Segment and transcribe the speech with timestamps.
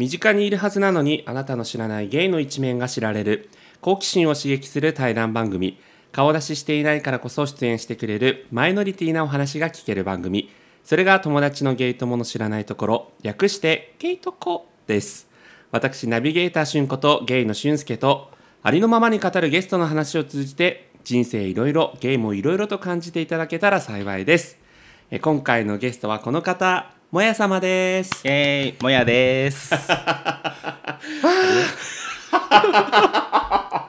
[0.00, 3.50] 身近にいるはずなのにあなたの知らないゲイの一面が知られる。
[3.82, 5.78] 好奇心を刺激する対談番組。
[6.10, 8.46] 顔出ししていないからこそ出演してくれる。
[8.50, 10.48] マイノリティなお話が聞ける番組。
[10.84, 13.12] それが友達のゲイ友の知らないところ。
[13.20, 15.28] 略してゲイとコです。
[15.70, 18.30] 私ナビゲーターしゅんことゲイのしゅんすけと
[18.62, 24.56] ありのままに語るゲストの話を通じて人生いろいろゲイもいろいろと感じていただけたら幸いです。
[25.10, 26.99] え今回のゲストはこの方。
[27.10, 28.24] もや様です。
[28.24, 29.74] イェーイもやです。
[29.74, 31.00] あ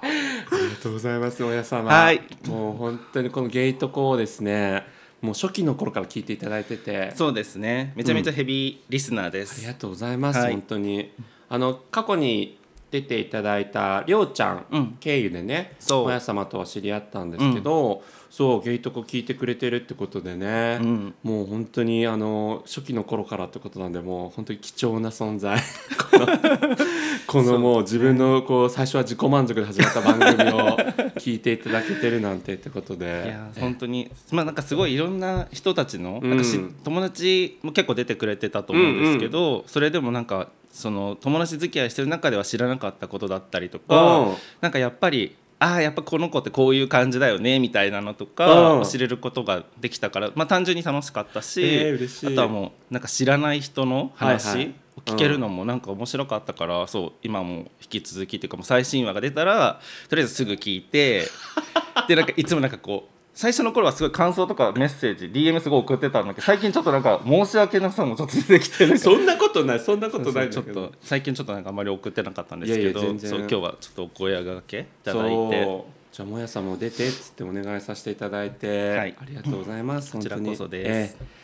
[0.02, 2.22] りがとうございます親様はい。
[2.48, 4.88] もう本当にこのゲイトコをですね。
[5.22, 7.12] もう初期の頃から聞いていただいてて。
[7.16, 7.94] そうですね。
[7.96, 10.54] めちゃめちゃヘビーリスナーであす、りがとうございます、はい。
[10.54, 11.12] 本当に。
[11.48, 12.58] あの過去に
[12.90, 14.98] 出ていただいたりょうちゃんうん。
[15.00, 16.06] 経由でねそう。
[16.06, 21.14] 親様とは知り合ったんですけど、そうゲイトコ聞いてくれてるってことでね、うん。
[21.22, 25.60] もう本当にあの初期の頃からってことなんでもう本当に貴重な存在。
[27.28, 30.78] このもう自分のこう最初は自己満足で始まった番組を
[31.16, 34.10] 聞いていただけてるなんてってこといでや本当に。
[34.32, 36.30] まあなんかすごいいろんな人たちの、うん。
[36.30, 43.84] なんかし友達も結構出てくれてたと思うんですけど、それでもなんかその友達付き合いしてる中では知らなかったことだったりとうん。
[43.88, 44.28] か、
[44.62, 48.84] なんかやっぱりああやっぱこの子ってこういう感じだよねみたいなのとかうん。
[48.84, 52.34] 知れることができたから、まあ、単純に楽しかったし、えー嬉しい。
[52.34, 54.40] あとはもうなんか知らない人のはいはい。
[54.40, 61.28] 話を聞けるのもなんか面白かったから、そう今も引き続きっていうかもう最新話が出たらとりあえずすぐ聞いて
[62.10, 69.80] でなんかいつもなんかこう最初の頃はすごい感想とかメッセージ DM すごい送ってたんだけど最近ちょっとなんか申し訳なさもちょっと出てきてるそんなことない。
[69.80, 73.30] そんなことないちょっと最近ちょっとなんかあんまり送ってなかったんですけどいやいや全然。
[73.30, 75.84] そう今日はちょっとお声掛けいただいて。
[76.12, 79.16] じゃあもやさんも出てっつってお願いさせていただいて、はい。
[79.18, 81.18] ありがとうございます、こちらこそです。
[81.20, 81.42] えー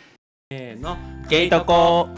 [0.49, 0.97] せーの
[1.29, 2.09] ゲイトコ。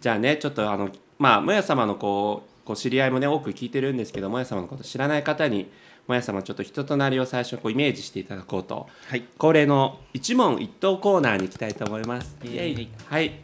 [0.00, 5.68] じゃあねちょっとあのまあもや様のこうご知り合いもね多く聞いてるんですけどもや様のこと知らない方に
[6.06, 12.36] もや様ちょっと人となりを最初こうイメージしていただこうとはい恒例の一問一答コーナーに行きたいと思います。
[12.44, 13.40] イエイはい。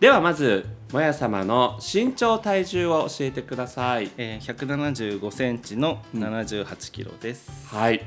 [0.00, 4.10] ではまずもや様の身長体重を教えてください。
[4.16, 8.02] えー、175センチの78キロです、はい。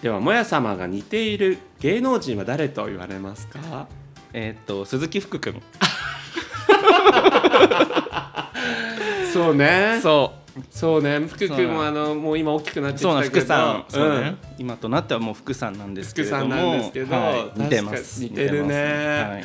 [0.00, 3.88] ではもや様が似ている芸能人は誰と言われますか？
[4.32, 5.60] えーっと鈴木福君
[9.36, 9.98] そうね。
[10.02, 10.60] そう。
[10.70, 11.20] そうね。
[11.20, 13.40] 福君もあのもう今大きくなってきそうなたけど。
[13.40, 14.30] 福さん、そうね。
[14.30, 16.42] ん今となってはもう福さんなんですけれども。
[16.44, 18.22] 福さんなんですけどはい、似てます。
[18.22, 18.74] 似てるね。
[19.28, 19.44] はい、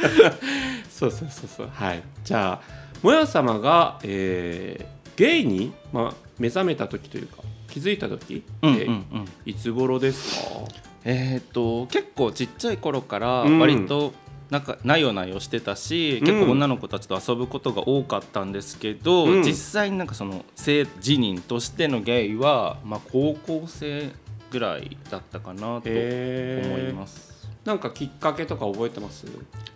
[0.90, 1.70] そうそうそうそう。
[1.72, 2.02] はい。
[2.24, 2.60] じゃあ
[3.02, 8.42] もや様が、えー、ゲイにまあ目覚めた時というか気づいた時
[9.44, 10.50] いつ頃ですか？
[11.04, 13.58] えーっと結構ちっちゃい頃からうん。
[13.58, 14.12] 割と
[14.50, 24.10] なんかなよなよしてたし、うん結構女の子たちと遊ぶことが多かったんですけど、うん実際になんかその性自認としてのゲイは、まあ、高校生
[24.50, 27.30] ぐらいだったかなと思います。
[27.64, 29.26] なんかきっかけとか覚えてます？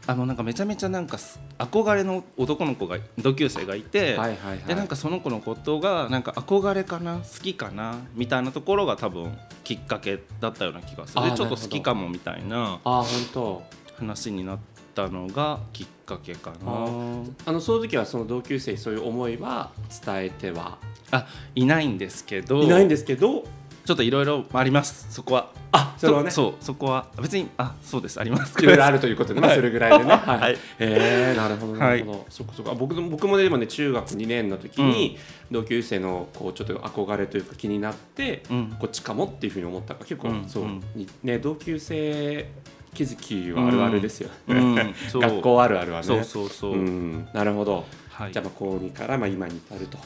[0.07, 4.59] あのなんかめちゃめちゃなんかす憧れの男の子が同級生がいて、はいはいはい。
[4.67, 13.63] でなんかその子のことがなんか憧れかな好きかなみたいなところが多分きっかけだったような気がするでちょっと好きかもみたいなあ本当。
[13.99, 14.59] 話になっ
[14.95, 19.71] たのがきっかけかあなーあのその時はその同級生にそういう思いは
[20.05, 20.79] 伝えては
[21.11, 23.45] あいないんですけどいないんですけど。
[23.85, 26.31] ちょっといろいろありますそこはあそれはね。
[26.31, 30.11] そうそこは別にあそうですありますいろいろあるということで、それぐらいでね。
[30.15, 30.41] はい。
[30.41, 32.19] はいええなるほど、なるほど。
[32.21, 32.71] はそこそこ。
[32.71, 35.19] あ僕も、僕もね、でもね、中学2年の時に。
[35.51, 38.43] 同級生の、こう、ちょっと憧れというか、気になって。
[38.51, 42.49] うんこっちかもっていうふうに思ったから、結構、うんそううん、にね、同級生。
[42.95, 44.31] 気づきはあるあるですよ。
[44.49, 46.07] うん学校あるあるはね。
[46.07, 47.85] そうそうそう、ん、なるほど。
[48.09, 49.99] はいじゃあ、まあ、高2から、まあ、今に至ると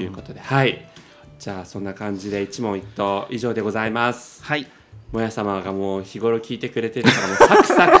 [0.00, 0.88] いうことで、はい。
[1.38, 4.42] じゃあそんな感じで一問一答以上でございます。
[4.44, 4.66] はい
[5.12, 8.00] もや様がもう日頃聞いてくれてるからもうサクサク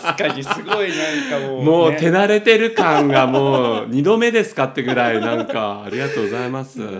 [0.00, 6.80] 確かにすごいなんかもとうもうね手慣れてる感がもう二度目ですかってぐらいなんかありがとうございます。
[6.80, 6.90] は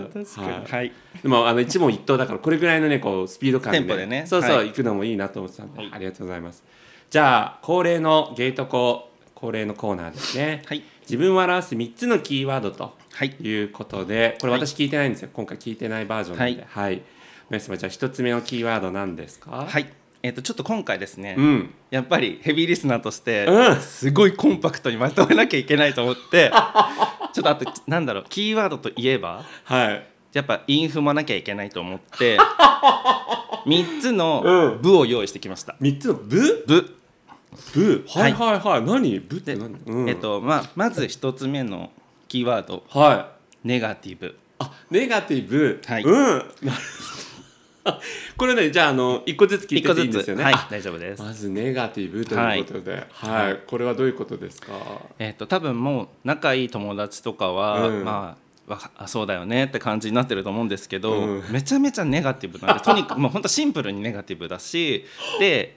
[0.67, 0.71] い。
[0.71, 0.91] はい。
[1.23, 4.25] でもあの一問一答だからこれぐらいのねこうスピード感テンポでね。
[4.27, 4.67] そうそう、はい。
[4.67, 5.89] 行くのもいいなと思ってたんで、はい。
[5.93, 6.63] ありがとうございます。
[7.09, 10.61] じゃあ恒例のゲートコ恒例のコーナーですね。
[10.67, 10.83] はい。
[11.01, 13.35] 自分を表す三つのキーワードとはい。
[13.41, 16.65] いうことでこれ私聞いてないんですよ、今回聞いてないバージョンなんで。
[16.69, 17.01] はい、
[17.51, 19.65] 皆様じゃあ一つ目のキーワード何ですか？
[19.67, 19.91] はい。
[20.23, 21.73] えっ、とちょっと今回ですね、うん。
[21.89, 23.81] やっぱりヘビーリスナーとして、うん。
[23.81, 26.49] すごいコンパクトにまとめなきゃいけないと思って
[27.33, 30.07] ちょっとあとなんだろうキーワードといえばはい。
[30.31, 32.37] やっぱインフもなきゃいけないと思って
[33.67, 34.81] 3つうのん。
[34.81, 36.63] 部を用意してきました、三つの部？
[36.67, 36.95] 部。
[37.73, 38.81] ブはいははいはい。
[38.83, 39.19] 何？
[39.19, 40.09] ブってで何、うん。
[40.09, 41.91] えっとまあ、まず一つ目の
[42.29, 43.33] キーワードは
[43.65, 43.67] い。
[43.67, 44.37] ネガティブ。
[44.59, 45.81] あネガティブ。
[45.85, 46.03] はい。
[46.03, 46.43] うん
[48.37, 51.21] これねじゃああの一個ずつ聞いてていいんですよね、はいあ大丈夫です。
[51.21, 54.73] まずネガティブということで、はい、これはどういうことですか？
[55.19, 58.03] えっと多分もう仲いい友達とかは、うん。
[58.03, 58.41] まあ
[58.95, 61.43] あそうだよねって感じになってると思うんですけど、うん。
[61.49, 65.03] めちゃめちゃネガティブなんでとにかくもう本当シンプルにネガティブだし
[65.39, 65.75] で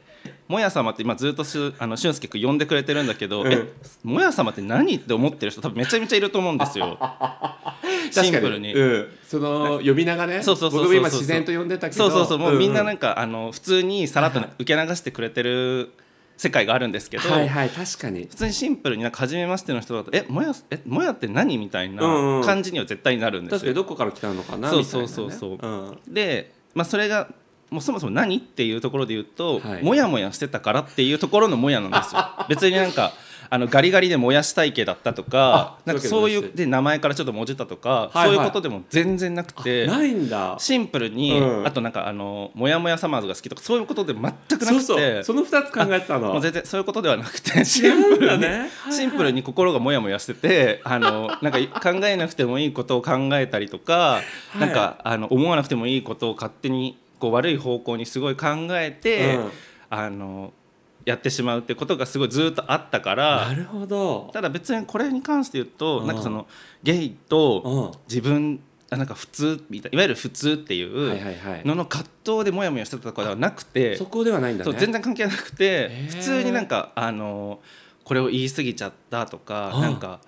[0.49, 3.67] もや様って今ずっとしあの俊介君呼んでくれてるんだけど、うんえ
[4.03, 6.99] もや様って何って思ってる人多分めちゃめちゃいると思うんですよ。
[8.11, 8.75] シンプルに。
[8.75, 15.93] うん、その呼び名がね、そうそうそうそう僕も今自然と呼んでたけど、そうそうそうもうみんななんか、か、あの普通にさらっと受け流してくれてる
[16.37, 18.37] 世界があるんですけど、はいはい確かに普。
[18.37, 23.59] 通にシンプルになんか初めましての人だと「えもやえもやって何?」みたいうんうなん感じには絶対になるんですよ。
[23.59, 27.29] 確かにどこから来たのかなそうみたいな、ね、そうそうそううんで、まあ、それが
[27.75, 32.23] もうそもそも何っていうところで言うと、はいもやもやしてたからっていうところのもやなんですよ。
[32.49, 33.12] 別になんか
[33.50, 39.87] あのガリガリで燃やしたい系だったとかあなんかそそうういうで名前からちょっともじったとか、はいはいそういうことでも全然なくて。
[39.87, 40.56] ないんだ。
[40.59, 46.32] シンプルに、うんあとなんかあのもやもやサマーズが好きとかそういうことで全くなくてそうその二つ考えてたの。
[46.32, 48.70] もう全然そういうことではなくて シンプルに、だね。
[48.91, 54.25] シンプルに心がモヤモヤしててあのなんか考えなくてもいいことを考えたりとか、はい
[54.61, 59.50] なんかあの思わなくてもいいことを勝手にこう悪い方向にすごい考えて、うん
[59.91, 60.53] あの
[61.05, 64.31] やってしまうってことがすごいずっとあったからなるほど。
[64.32, 66.47] ただ別にこれに関して言うと、うんなんかその
[66.82, 68.61] ゲイとうん自分
[68.91, 71.62] あなんか普通みたいいわゆる普通っていうはいはいはい。
[71.65, 73.97] のの葛藤でモヤモヤしてたとかではなくて。
[73.97, 74.70] そこではないんだね。
[74.70, 77.61] そう全然関係なくて普通になんかあの
[78.03, 80.20] これを言い過ぎちゃったとかああなんか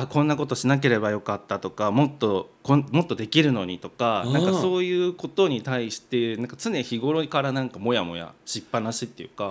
[0.00, 9.50] あこんなことしなければよかったとかもっとこんもっとできるのにとかなんかそういうことに対してなんか常日頃からなんかモヤモヤしっぱなしっていうか。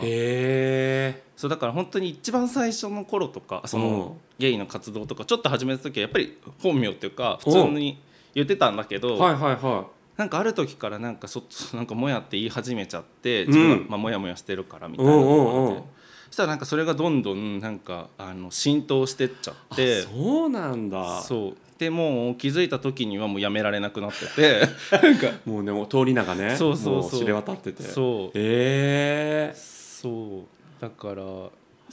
[1.36, 8.02] そうだから本当に一番最初の頃とかそのゲイの活動とかちょっと始めた時はやっぱり本名っていうか普通に
[8.34, 9.86] 言ってたんだけど、はいはいは
[10.16, 11.44] なんかある時からなんかそ
[11.74, 14.98] なんかもやって言い始めちゃって自分が、うんまあ、もやもやしてるからみい。
[14.98, 15.97] たいなところで。
[16.28, 21.22] そしたらなんかそれがどんどんなんかあの浸透してっちゃあってそうなんだ。
[21.22, 24.68] そうでもう気づいた時にはもうやめられなくなってて
[25.02, 26.56] なんかもうねもう通り名がね。
[26.56, 27.84] そうそうそうも知れ渡ってて。
[27.84, 29.54] そうへえ。
[29.56, 30.46] そ
[30.80, 31.24] うだから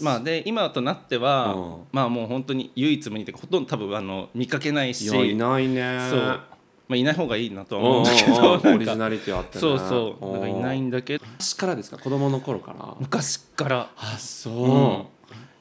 [0.00, 5.98] まあで今となっては、うんまあもう本当に唯一無二ってほとんど多分あの見かけないしいないね。
[6.10, 6.40] そう
[6.86, 9.60] まあ、いない方がいいなとはうんうん思うんだけどうんオリジナリティあってね。
[9.60, 10.32] そうそう。
[10.32, 11.24] なんかいないんんだけど。
[11.26, 11.98] 昔からですか？
[11.98, 12.94] 子供の頃から？
[13.00, 13.90] 昔から。
[13.96, 15.06] あそう、うん。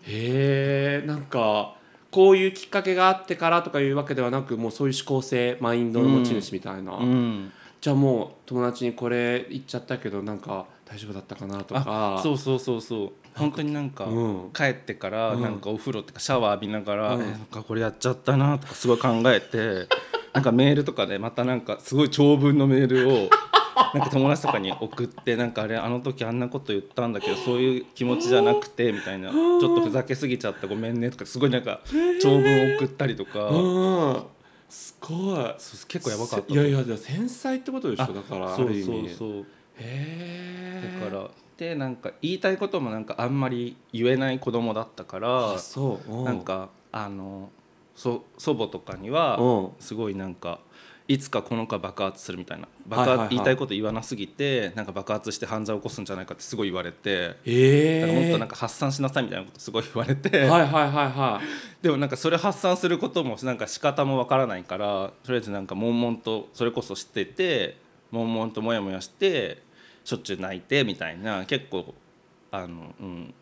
[0.06, 1.76] へえんか
[2.12, 7.52] こういうきっかけがあってからとかいうわけではなくもうそういう思考性マインドの持ち主みたいな、うん。
[7.80, 11.84] じゃあもう友達にこれ言っちゃったけどなんか大丈夫だったかなとか。
[12.18, 13.12] あそうそうそうそう。
[13.36, 14.52] 本当になんか、うん。
[14.54, 15.42] 帰ってからうん。
[15.42, 17.22] なんかお風呂ってかシャワー浴びながら、うん。
[17.24, 19.88] えなんかこれやっちゃったなとかすごい考えて
[20.34, 23.30] なんかメールとかでまたなんかすごい長文のメールを
[23.94, 29.32] なんか友達とかに送ってなんかあれあの時あんなこと言ったんだけどそういう気持ちじゃなくてみたいな。
[29.32, 31.82] ちょっとふざけすぎちゃったごめんねとかすごいなんか
[32.22, 34.24] 長文送ったりとか、うん。
[34.70, 35.54] すごい。
[35.88, 36.54] 結構やばかった。
[36.54, 39.40] いやいやじゃあ繊細ってことでしょあだからあそうそうそう。
[39.40, 39.44] へ
[39.78, 41.00] え。
[41.02, 46.12] だからでなんか言いたいこともなんかあんまり言えない子供だったからあそう。
[46.12, 46.26] うん。
[46.26, 47.63] なんかあのそ
[47.96, 49.70] 祖母とかにはうん。
[49.80, 50.60] すごいなんか
[51.08, 52.68] いつかこの子は爆発するみたいな。
[52.88, 53.28] 爆はいはいはい。
[53.28, 57.36] 発言いたいこと言わなすぎてなんか爆発して犯罪を起こすんじゃないかってすごい言われて。
[57.46, 61.46] えだからもっえとなんか発散しなさいみたいなことすごい言われて、はいはいはいはい。
[61.84, 67.78] でもなんかそれ発散することもなんか仕方もわからないからとりあえずなんか悶々とそれこそ知ってて
[68.12, 69.62] 悶々とモヤモヤして
[70.06, 71.94] しょっちゅう泣いてみたいな結構
[72.52, 73.34] あのうん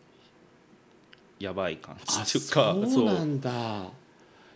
[1.38, 2.76] やばい感じあっていうか。
[2.92, 4.01] そうなんだ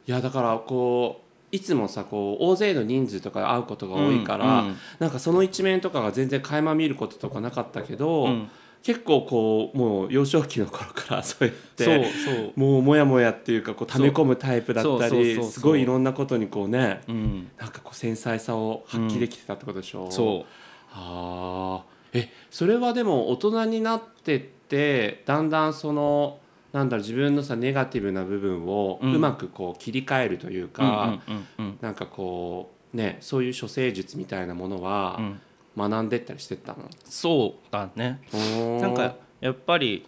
[0.07, 4.77] いやだからこういつもさこう大勢の人数とかで会うことが多いから、うんうん。
[4.99, 8.51] なんかその一面とかが全然垣間見ることとかなかったけど、うん。
[8.83, 11.85] 結構こうもう幼少期の頃から そうやって
[12.25, 17.51] そうもうモヤモヤっていうかこう溜め込むタイプだったりそうすごいいろんなことにこうねうん。
[17.59, 20.45] なんかこう繊細さを発揮できてたってことでしょ、そ
[20.93, 22.19] あー。
[22.19, 26.39] えそれはでも大人になってってだんだんその
[26.73, 29.15] なんだろう自分のさネガティブな部分をうん。
[29.15, 31.79] うまくこう切り替えるといううか、うんうんうん。
[31.81, 35.41] なんかこうねそういう処世術みたいなものはうん。
[35.77, 38.23] 学んでったりしてったの、そうだね。
[38.33, 40.07] ななんかやっぱり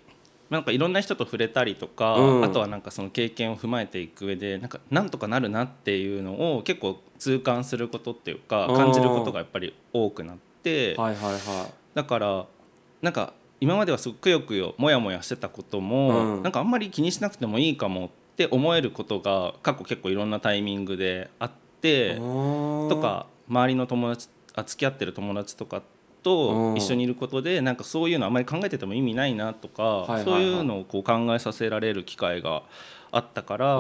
[0.49, 2.45] なんかいろんな人と触れたりとか、うん。
[2.45, 12.47] あとはなんかその経験を踏まえていく上でなんかなんとかなるなっていうのを結構痛感することっていうかうん感じることがやっぱり多くなってはいはいはだから
[13.03, 16.43] なんか今まではすごくくよくよもやもやしてたことも、うん。
[16.43, 21.51] なんかあんまり気にしなくてもいいかもって思えることが過去結構いろんなタイミングであっ
[21.81, 22.17] て
[22.89, 25.83] ととか周りの友達あ付き合ってる友達とかう
[26.23, 26.77] とん。
[26.77, 30.25] 一緒にいることでなんかそういうのあんまり考えてても意味ないなとか、いはいはい。
[30.25, 32.63] そういうのをこう考えさせられる機会が
[33.11, 33.79] あったから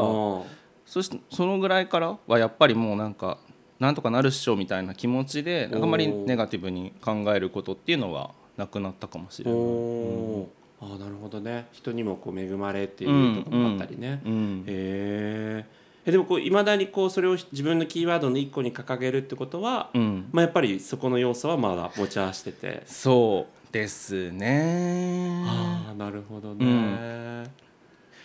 [0.86, 3.38] そしてそのぐらいからはやっぱりもうなんか
[3.78, 9.60] なんとかなるっしょみたいな気持ちであんまりネガティブに考えることっていうのはなくなったかもしれない。
[9.60, 10.46] おー。
[10.80, 11.66] あーなるほどね。
[11.72, 15.88] 人にもこう恵まれっていうところもあったりね、うんへー。
[16.06, 22.52] えでもこういまだにこうそれを自分のキーワードの一個に掲げるってことは、うん、まあ、やっぱりそこの要素はまだ持ち合わせて。
[22.52, 25.44] て、そうですね。
[25.46, 27.44] ああなるほどね、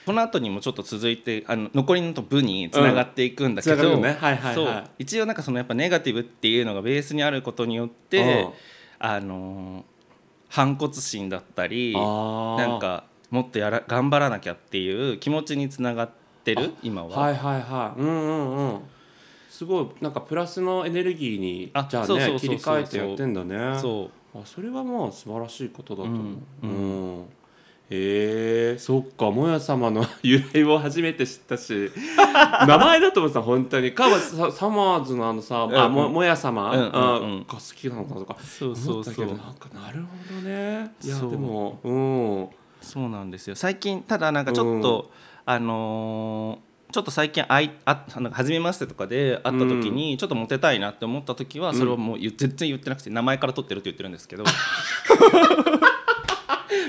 [0.05, 8.47] この後にもちょっと続いてあの残りの部につながっていくんだけど、はいはい一応なんかそのやっぱネガティブっていうのがベースにあることによって、
[8.99, 9.83] あの
[10.53, 11.99] 反骨心だったりな
[12.67, 16.11] んかもっとやら頑張らなきゃっていう気持ちにつながっ
[16.43, 17.09] てる今は。
[17.09, 17.99] はいはいはい。
[17.99, 18.79] うんうんうん。
[19.49, 22.49] すごいなんかプラスのエネルギーにあじゃあそうそうそうそう。
[22.51, 23.79] ね切り替えてやってんだね。
[23.79, 24.37] そう。
[24.37, 26.23] あそれはまあ素晴らしいことだと思う、
[26.61, 27.25] ううん
[27.89, 31.91] えそっかもや様の由来を初めて知ったし
[32.67, 33.91] 名前だと思ってた本当に。
[33.91, 35.93] かはさサマーズのあのさ、あうん。
[35.93, 37.45] ももや様、うんうんうん。
[37.47, 38.37] あが好きなのかなとか。
[38.41, 40.91] そうそう思ったけそうどなんかなるほどね。
[41.03, 41.31] いやそう。
[41.31, 42.47] でもうん。
[42.81, 43.55] そうなんですよ。
[43.55, 45.11] 最近ただなんかちょっと、
[45.45, 54.43] あのーちょっと最近あいあなんか初めましてとかで会った時にちょっとモテたいなって思った時はそれをもう言う全然言ってなくて名前から取ってるって言ってるんですけど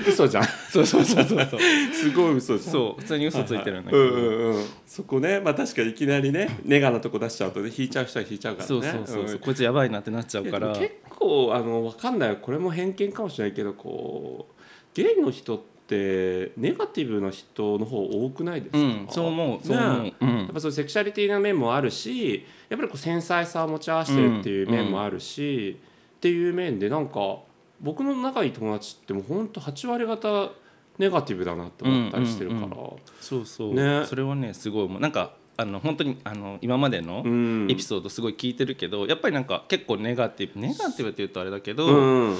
[0.07, 0.43] 嘘じゃん。
[0.69, 1.47] そうそうそうそう。
[1.49, 1.59] そ う
[1.93, 2.71] すごい嘘じゃん。
[2.71, 4.65] そう普通に嘘ついてるんだけど、うんうんうん。
[4.85, 8.67] そこねまあ確かにいきなりねネガなとこ出しちゃうとね引いちゃう人は引いちゃうからね。
[8.67, 10.69] そうそうそうそう、んこいつやばいなってなっちゃうから。
[10.77, 12.29] 結構あのわかんない。
[12.29, 14.61] よこれも偏見かもしれないけどこう
[14.93, 19.65] ゲイの人ってネガティブな人の方多くないですか、うんそう思う。
[19.65, 20.37] そう思う、ねうん。
[20.39, 25.77] やっぱそういうセクシャリティな面もあるしやっぱりこう繊細さを持ち合わせてるっていう面もあるし、
[26.15, 27.39] っていう面でなんか
[27.81, 30.51] 僕の仲いい友達ってもうほんと8割方
[30.97, 32.77] ネガティブだなって思ったりしてるから、うんうん
[33.19, 34.05] そうそう、ね。
[34.05, 37.67] それはねすごい思うなんかあの本当にあの今までのうん。
[37.69, 42.37] エピソードすごい聞いてるけど、やっぱりなんか結構ネガティブネガティブって言うとあれだけど、うん、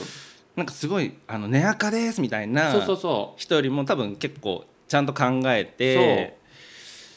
[0.55, 3.39] なんかすごい「あの根垢です」みたいなそうそうそう。
[3.39, 6.37] 人よりも多分結構ちゃんと考えて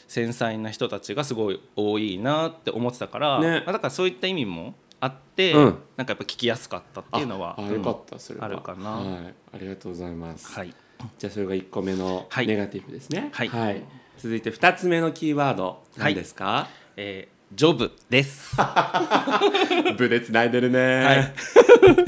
[0.07, 3.63] 繊細な人たちがすごい多いなって思ってたから、ね。
[3.65, 5.63] まあだからそういった意味もあって、うん。
[5.97, 8.89] なんかやっぱ聞きやすかったっていうのはうんああよかったそれは、あるかな。
[8.91, 10.73] はい、ありがとうございます、はい。
[11.17, 12.47] じゃあそれが1個目のはい。
[12.47, 13.29] ネガティブですね。
[13.31, 13.83] はい。
[14.17, 18.55] 続いて2つ目のキーワード何ですか、えージョブです。
[19.97, 21.33] 部でつないでるね、はい。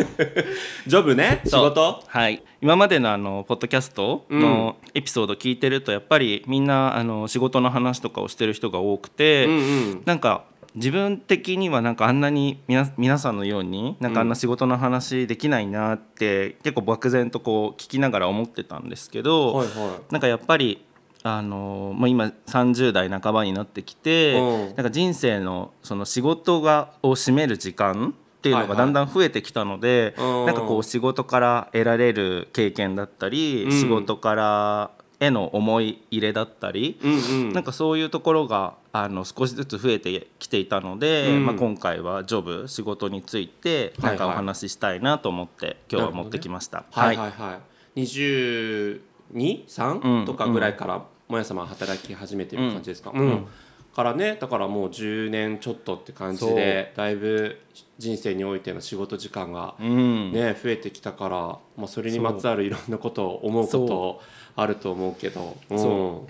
[0.85, 1.41] ジョブね？
[1.45, 2.03] 仕事？
[2.05, 9.57] はい、今までのあのポッドキャストのエピソード聞いてるとやっぱりみんなあの仕事の話とかをしてる人が多くて、うんう
[9.95, 10.03] ん。
[10.05, 10.45] なんか
[10.75, 20.85] 自分的にはなんかあんなに皆皆さんのようになんかあんな仕事の話できないなって結構漠然とこう聞きながら思ってたんですけど、はいはなんかやっぱり
[21.23, 24.75] あのもう今30代半ばになってきて、うん。
[24.75, 28.77] なんか人生のその仕事がを占める時間っていうのはいはい。
[28.77, 30.45] がだんだん増えてきたので、うん。
[30.45, 33.71] なんかこう仕事から得られる経験だったり、うん。
[33.71, 37.17] 仕事からへの思い入れだったり、いうんう
[37.51, 37.53] ん。
[37.53, 41.45] なんかそういうところがあの少しずつ増えてきていたので、うん。
[41.45, 46.85] まあ、今回はジョブ仕事についてなんかお話ししたいなと思って今日は持ってきました。
[46.91, 47.15] はい。
[47.15, 47.31] はい。
[47.31, 47.59] はい
[47.95, 53.19] 22?3、うんとかぐらいからもや様は働き始めてる感じですか、うん。
[53.19, 53.47] うん。
[53.93, 57.59] からねだからもう10年ちょっとって感じでだいぶ
[57.97, 60.31] 人生においての仕事時間がうん。
[60.31, 61.37] ね、増えてきたから、
[61.77, 64.21] まあ、それにまつわるいろんなことを思うこと
[64.55, 65.57] あると思うけど。
[65.69, 65.75] う。
[65.75, 65.77] ん。
[65.77, 66.27] そ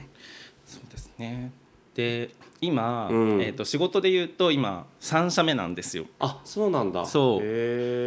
[0.65, 1.51] そうですね。
[1.95, 2.29] で
[2.61, 3.41] 今、うん。
[3.41, 6.05] えー、と仕事で言うと今3社目なんですよ。
[6.19, 7.05] あそうなんだ。
[7.05, 7.41] そう。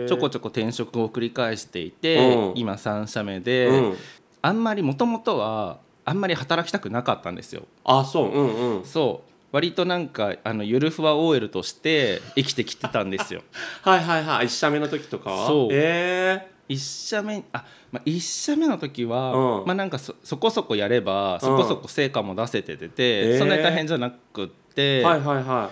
[0.08, 2.52] ちょこちょこ転職を繰り返していて、うん。
[2.54, 3.96] 今3社目で、うん、
[4.42, 7.62] あんまりもともとはあんまり働きたくなかったんですよ。
[7.84, 8.28] あそう。
[8.28, 8.84] うんうん。
[8.84, 9.30] そう。
[9.54, 13.42] 割となんかあのゆるふわ OL として生きてきてたんですよ。
[13.82, 14.46] はいはいはい。
[14.46, 15.46] 1社目の時とかは？
[15.46, 15.68] そう。
[15.72, 19.66] え一社目あ、まあ、一社目の時は、うん。
[19.66, 23.38] まあなんかそそこそこやればそこそこ成果も出せててて、えー。
[23.38, 25.70] そんなに大変じゃなくって、ー、はいはいは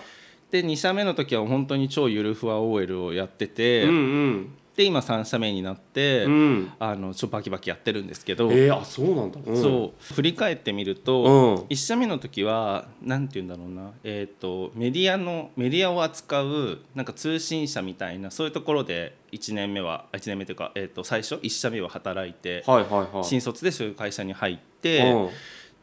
[0.51, 3.97] で2社目の時は本当に超ゆるふわ OL をやってて、いうんう
[4.27, 6.71] んで今3社目になって、うん。
[6.79, 10.13] あのちょバキバキやってるんですけど、えー、あそうなんだ、うん、そう。
[10.13, 11.55] 振り返ってみると、うん。
[11.65, 23.23] 1社目の時はなんて言うんだろうな、えー、とメディアのメディアを扱うなんか通信社みたいなそういうところで1年目はあ1年目というか、えー、と最初1社目は働いて、はいはいはい。
[23.23, 25.29] 新卒でそういう会社に入って、うん。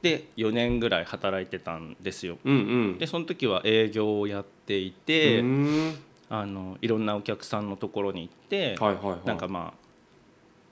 [0.02, 2.38] で4年ぐらい働いてたんですよ。
[2.44, 2.56] うんう
[2.94, 2.98] ん。
[2.98, 5.94] でその時は営業をやっていて、うん
[6.30, 9.26] あのいろんなお客さんのところに行って、はいはいはい。
[9.26, 9.74] なんかま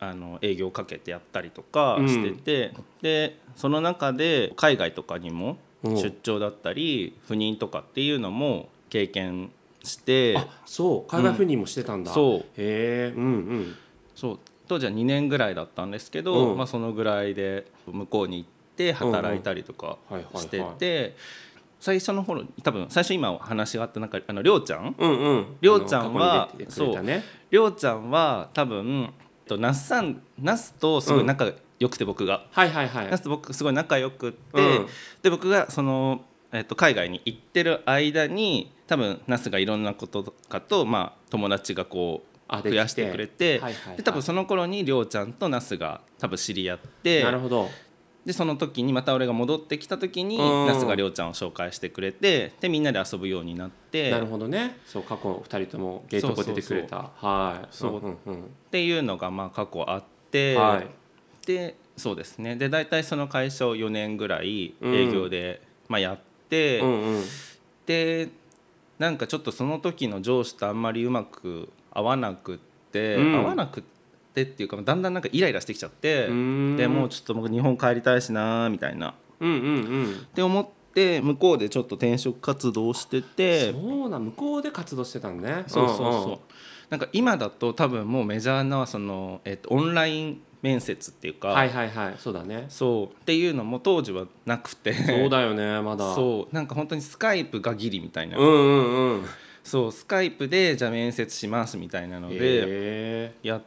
[0.00, 2.72] ああの営業をかけてやったりとかしてて、
[3.02, 5.52] でその中で海外とかにもう。
[5.52, 9.50] ん出張だったり赴任とかっていうのも経験
[9.84, 11.10] してあそう。
[11.10, 12.38] 海外赴任もしてたんだ、そう。
[12.56, 13.76] へえうんうん。
[14.14, 14.38] そう。
[14.66, 16.56] 当時は2年ぐらいだったんですけど、うん。
[16.56, 20.22] まあ、そのぐらいで向こうに行って働いたりとかうんうん。
[20.22, 20.42] はいはいはい。
[20.42, 21.16] してて
[21.80, 24.94] 最初の頃多分最初今お話があった中あのりょうちゃん？
[24.98, 25.56] うんうん。
[25.60, 27.24] りょうちゃんはあの過去に出てくれたね。
[27.50, 29.12] りょうちゃんは多分
[29.46, 33.10] と那須さん那須とすごい仲良くて僕が、はいはいはい。
[33.10, 34.86] 那須と僕すごい仲良くって、うん。
[35.22, 43.96] で僕がその、えっと、海外に行ってる間に多分那須がいろんなこととかと、まあ、友達がこあう増やしてくれて、はいはいはい。
[43.98, 47.68] で多分その頃にりょうちゃんと那須が多分知り合ってなるほど
[48.28, 50.66] でその時にまた俺が戻ってきた時にうん。
[50.66, 54.76] 那須がりょうちゃんを紹介してくれてでみんなで遊ぶようになってなるほどね。
[54.84, 57.68] そう過去二人ともゲートコ出てくれたはい。
[57.70, 57.92] そう。
[57.96, 60.86] うんうんっていうのがまあ過去あって、はい。
[61.46, 62.56] でそうですね。
[62.56, 64.94] で大体その会社を4年ぐらいうん。
[64.94, 66.18] 営業で、まあ、やっ
[66.50, 67.24] て、うんうん。
[67.86, 68.28] で
[68.98, 72.58] なんかちょっとその時の上司とあんまりうまく合わなくっ
[72.92, 73.36] て、うん。
[73.36, 73.97] 合わなくって
[74.42, 76.32] っていうかだんだんなんかイライラしてきちゃってで
[76.88, 79.14] もうちょっと僕日本帰りたいしなみたいな。
[79.40, 79.68] うんうんう
[80.08, 80.12] ん。
[80.12, 85.64] って思って向こうでちょっと転職活動しててそうなん向こうで活動してたんね。
[85.66, 86.38] そうそうそう、んん。
[86.90, 92.14] なんか今だと多分もうメジャーなその、えっと、オンライン面接っていうか、はいはいはい。
[92.18, 92.66] そうだね。
[92.68, 93.14] そう。
[93.14, 94.92] っていうのも当時はなくて。
[94.92, 96.14] そうだよねまだ。
[96.14, 96.54] そう。
[96.54, 99.24] なんか本当にスカイプがギリみたいな、うんうんうん。
[99.62, 103.66] そうスカイプでじゃあ面接しますみたいなのでへやって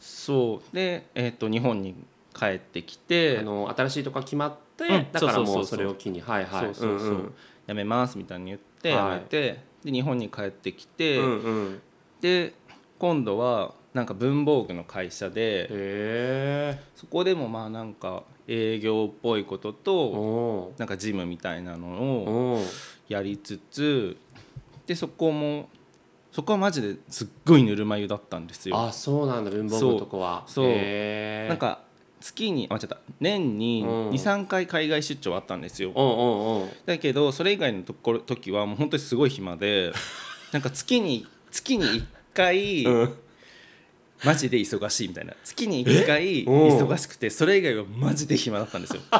[0.00, 0.74] そう。
[0.76, 1.94] で、えっと日本に
[2.34, 3.38] 帰ってきえて。
[3.38, 5.12] あの新しいとこが決まって、うん。
[5.12, 6.20] だからもうそれを機に。
[6.20, 6.64] はいはい。
[6.66, 7.34] そうそうそう、んん。
[7.68, 9.20] 辞めますみたいに言って辞はい。
[9.20, 11.82] めて、で日本に帰ってきて、うんうん。
[12.20, 12.54] で
[12.98, 22.30] 今度はなんか文房具の会社でそこでもまあなんか営業っぽいことおとおなんかジムみたいなのー。
[22.30, 22.64] を
[23.08, 24.16] やりつつ
[24.86, 25.68] でそこも
[26.34, 28.76] そこはマジですっごいぬるま湯だったんですよ。
[28.76, 30.42] あそうなんだ文房具のとこは。
[30.48, 30.68] そう。
[31.48, 31.78] なんか
[32.20, 32.98] 月にあ間違った。
[33.20, 34.10] 年にうん。
[34.10, 35.92] 23回海外出張あったんですよ。
[35.94, 39.92] おんおんだけどそれ以外のところ時はもう本当にすごい暇で
[40.50, 43.14] なんか月に月に1回、うん
[44.24, 45.34] マジで忙しいみたいな。
[45.44, 49.02] 月に1回忙しくてそれ以外はマジで暇だったんですよ。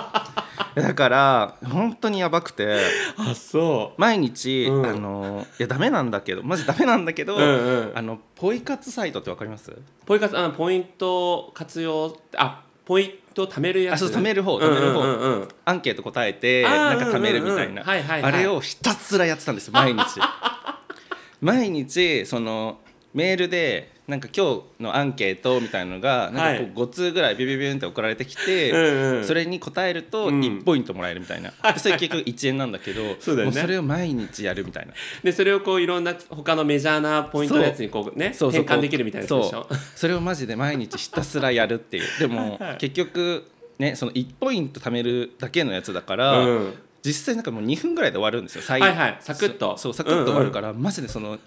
[0.75, 2.79] だから本当にやばくて。
[3.17, 4.87] あそ毎日、うん。
[4.87, 7.93] あのいやダメなんだけどマジダメなんだけど、ううんうん。
[7.95, 9.73] あのポイ活サイトってわかります？
[10.07, 13.95] ポイ活あのポイント活用あポイント貯めるやつ。
[13.95, 15.19] あそう貯める方貯める方うんうん。
[15.21, 17.89] うんうんアンケート答えてなんか貯めるみたいうんうんなうん。
[17.89, 18.33] はいはいはい。
[18.33, 20.03] あれをひたすらやってたんですよ毎日。
[21.41, 22.79] 毎日その
[23.13, 29.25] メールでなんか今日のアンケートみたいなのがなんかこう5通ぐらいビュビュビュンって送られてきて、うんうん。
[29.25, 30.41] それに答えるとうん。
[30.41, 33.55] 1ポイントもらえるみたいな、で それ結局1円なんだけどそうだよね。
[33.55, 34.93] もうそれを毎日やるみたいな。
[35.23, 38.53] でそれをこういろんな他のメジャーなポイントのやつにこうねそう。
[38.53, 38.65] そう。
[38.65, 39.67] 変換できるみたいなやつでしょ？
[39.71, 39.79] そう。
[39.95, 42.05] それをマジで毎日ひたすらやるっていう。
[42.19, 43.45] でも結局
[43.79, 46.75] ねその1ポイント貯めるだけのやつだから、うん。
[47.03, 49.17] 実際なんかもう2分ぐらいで終わるんですよ最はいはい。
[49.21, 49.77] サクッと。
[49.77, 51.39] そそうサクッと終わるから、マジでその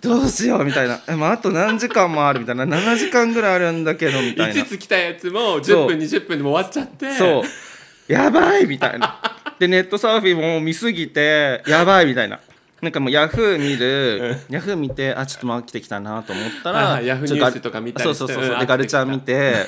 [0.00, 1.00] どうしようみたいな。
[1.08, 2.64] え、まあ、あと何時間もあるみたいな。
[2.64, 4.62] 7時間ぐらいあるんだけどみたいな。
[4.62, 5.86] 5つ来たやつも10そう。
[5.88, 7.12] 分20分でも終わっちゃって。
[7.14, 7.42] そ
[8.08, 8.12] う。
[8.12, 9.20] やばいみたいな。
[9.58, 12.38] でネットサーフィンも見すぎてやばいみたいな。
[12.80, 19.66] なんかもうヤフー見る、ヤフー見てあちょっともう飽きてきたなと思ったら、ヤフーニュースとか見たりそうそうそうでガルちゃん見て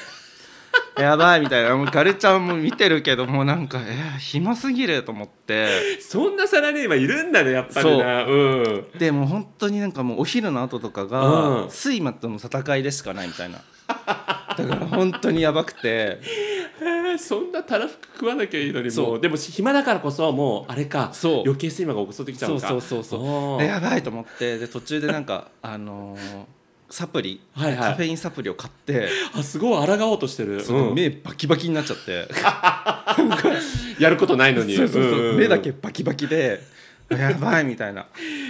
[0.98, 1.76] やばいみたいな。
[1.76, 6.00] もうガルちゃんも見てるけどもうなんかえー暇すぎると思って。
[6.00, 8.24] そんなサラリーマンいるんだねやっぱりな。
[8.24, 8.28] う。
[8.94, 8.98] ん。
[8.98, 11.68] でもう本当になんかもうお昼の後とかうがん。
[11.68, 13.58] 睡魔との戦いでしかないみたいな。
[13.88, 16.20] だから本当にやばくて。
[17.18, 19.06] そんなたらふく食わなきゃいいのにそう。
[19.08, 19.20] もう。
[19.20, 21.42] でも暇だからこそもうあれかそう。
[21.44, 22.68] 余計睡魔が襲ってきちゃうそうのか。
[22.68, 23.60] そうそうそうおー。
[23.60, 24.58] でやばいと思って。
[24.58, 26.59] で途中でなんかあのー
[26.90, 27.90] サプリ、はいはい。
[27.90, 30.94] カフェインサプリを買って、あすごい抗おうとしてる、うん。
[30.94, 32.28] 目バキバキになっちゃって、
[34.02, 34.76] やることないのに。
[35.36, 36.60] 目だけバキバキで
[37.08, 38.06] やばいみたいな。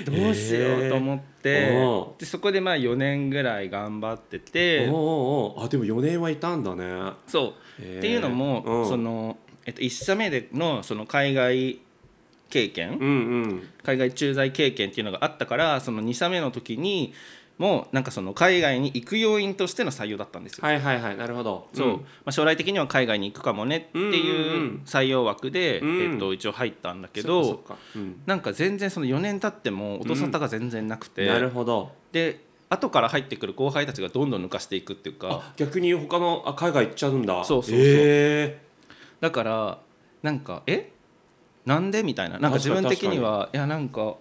[0.07, 4.81] どうしようと思って、おでそこでまあ4年ぐらい頑張ってて。
[4.81, 7.13] あでも4年はいたんだね。
[7.27, 7.83] そう。
[7.83, 7.99] へー。
[7.99, 8.89] っていうのも、うん。
[8.89, 11.79] その、えっと、1社目でのその海外
[12.51, 13.13] 経験、うんう
[13.47, 13.69] ん。
[13.83, 17.15] 海外駐在経験っていうのがあったからその2社目の時に
[17.61, 20.67] もうなんかその海外に行く要因としての採用だったんですよ。
[20.67, 21.69] はいはいはいなるほど。
[21.75, 21.89] そう。
[21.99, 24.83] まあ、将来的には海外に行くかもねってうんうんういうん。
[24.87, 26.13] 採用枠で、うん。
[26.15, 27.63] えっと、一応入ったんだけけど、
[27.95, 28.23] うん。
[28.25, 31.93] なんか全然その4年経っても音沙汰が全然なくて、なるほど。
[32.13, 35.29] で後から入ってくる後輩たちがどんどん抜かしていくっていうか。
[35.31, 37.45] あ逆に他のあ海外行っちゃうんだ。
[37.45, 37.79] そうそうそう。
[37.79, 38.59] へ
[39.21, 39.79] だから
[40.23, 40.91] なんかえ？
[41.67, 42.03] なんで？
[42.03, 42.39] みたいな。
[42.39, 44.15] なんか自分的にはいやなんか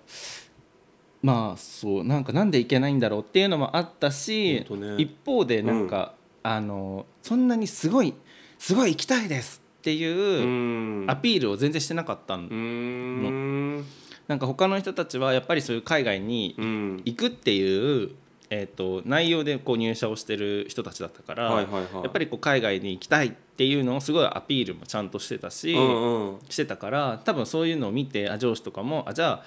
[1.21, 4.95] まあそうなんかなんでいけないんだろうっていうのもあったし、ね。
[4.97, 8.13] 一方でなんか、あのそんなにすごい
[8.57, 11.05] すごい行きたいですってえいううん。
[11.09, 13.85] アピールを全然してなかったん、うーん。
[14.27, 17.01] なんか他の人たちはやっぱりそういう海外にうん。
[17.05, 18.11] 行くっていう、
[18.49, 21.67] えー、と内容でこう入社をしてる人たちだったから、や
[22.07, 26.39] っぱりこう海外に行きたいっていうのをすごいアピールもちゃんとしてたし、うんうん。
[26.49, 29.43] してたから多分そういうのを見てあ上司とかもあじゃあ、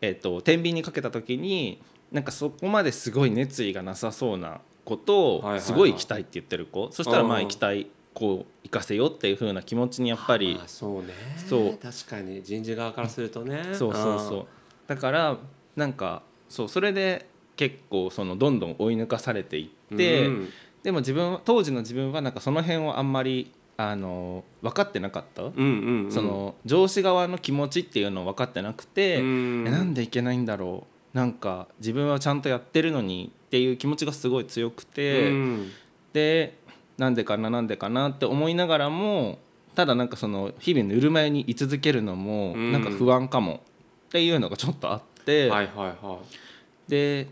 [0.00, 1.80] えー、と天秤にかけた時に
[2.12, 7.42] なんかそこまですごい熱意がなさそうなことすごい行きたいって言ってる子、そしたらまあうん。
[7.44, 11.08] 行きたいこう行かせようっていう風な気持ちにやっぱりあそうね。
[11.48, 11.76] そう。
[11.76, 12.42] 確かに。
[12.42, 13.62] 人事側からするとね。
[13.74, 14.46] そうそうそう。
[14.86, 15.36] だから
[15.74, 20.48] なんかそうそれで結構そのどんどん追い抜かされていうんって、うん。
[20.82, 26.12] でも自分当時の自分はなんかその辺をあんまりあの分かってなかった、うんうんうん。
[26.12, 29.64] その上司側の気持ちっていうのを分かってなくて、うん。
[29.66, 31.16] えなんでいけないんだろう？
[31.16, 35.70] なんか自分はちゃんとやってるのにっていう気持ちがすごい強くて、うん。
[36.12, 36.56] で
[36.98, 39.38] なんでかななんでかなって思いながらも
[39.74, 42.72] ただなんかその日々ぬるま湯に居続けるのもうん。
[42.72, 43.60] なんか不安かも。
[44.06, 46.20] っていうのがちょっとあって、はいはいは
[46.88, 47.26] で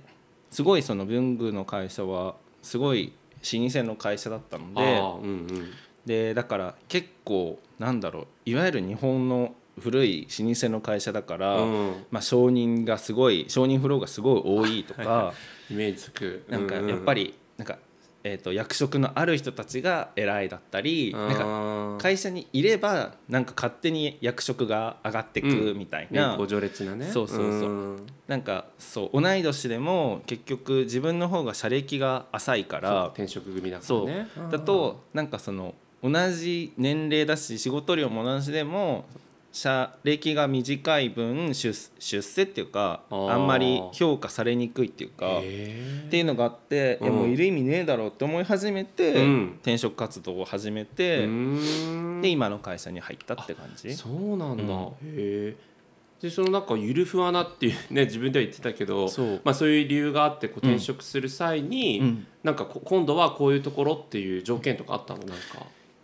[0.50, 3.12] すごいその文具の会社はすごい
[3.52, 5.70] 老舗の会社だったのいでああうんうん
[6.06, 12.06] でだから結構なんだろういわゆる日本の古い老舗の会社だから、うん。
[12.10, 15.34] まあ、承認がすごい承認フローがすごい多いとか
[15.70, 16.44] イメージつく。
[16.48, 17.78] なんかやっぱりなんか、
[18.22, 27.10] えー、と役職のある人たちが偉いだったりなんかか会社にいればなんか勝手に役職が上がってくみたいな、ご序列なね。
[27.10, 27.70] そうそうそう。
[27.96, 28.06] ん。
[28.28, 34.06] なんかそう同い年でも結局自分の方が社歴が浅いから転職組だからそう。
[34.06, 39.06] ねだとなんかその同じ年齢だし仕事量も同じでも
[39.52, 45.26] 社歴が短い分出出世っていうかあんまり評価されにくいっていうか。
[45.42, 47.12] へっていうのがあって、うん。
[47.12, 49.52] もういる意味ねえだろうって思い始めて、うん。
[49.62, 51.26] 転職活動を始めえて、
[52.20, 53.94] で今の会社に入ったって感じ。
[53.94, 54.70] そうなんだ、うん。
[54.70, 55.56] へえ
[56.20, 59.40] でそのなんかゆるふわなっていうね自分では言ってたけどそう。
[59.44, 62.26] まあ、そういう理由があってこう転職する際に、うん。
[62.42, 65.20] なんかこ今度はこういうところっていう条件とかあったの？
[65.20, 65.34] なんか。
[65.34, 65.36] い